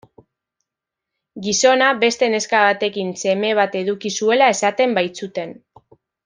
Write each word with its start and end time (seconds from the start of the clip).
Gizona 1.47 1.89
beste 2.03 2.29
neska 2.35 2.61
batekin 2.69 3.13
seme 3.25 3.53
bat 3.63 3.79
eduki 3.83 4.13
zuela 4.21 4.49
esaten 4.55 4.99
baitzuten. 5.01 5.55